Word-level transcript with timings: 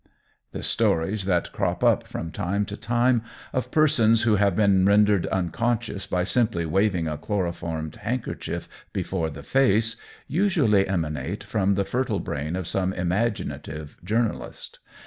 '"The 0.51 0.63
stories 0.63 1.25
that 1.25 1.51
crop 1.51 1.83
up 1.83 2.07
from 2.07 2.31
time 2.31 2.65
to 2.65 2.75
time, 2.75 3.21
of 3.53 3.69
persons 3.69 4.23
who 4.23 4.37
have 4.37 4.55
been 4.55 4.83
rendered 4.83 5.27
unconscious 5.27 6.07
by 6.07 6.23
simply 6.23 6.65
waving 6.65 7.07
a 7.07 7.19
chloroformed 7.19 7.97
handkerchief 7.97 8.67
before 8.93 9.29
the 9.29 9.43
face, 9.43 9.97
usually 10.27 10.87
emanate 10.87 11.43
from 11.43 11.75
the 11.75 11.85
fertile 11.85 12.19
brain 12.19 12.55
of 12.55 12.65
some 12.65 12.93
imaginative 12.93 13.95
journalist. 14.03 14.79